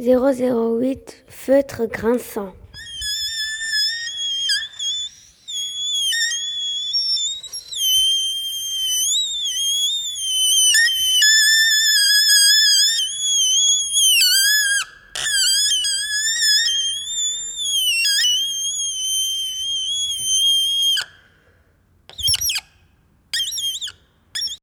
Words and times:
008 0.00 1.24
Feutre 1.28 1.86
grinçant. 1.86 2.52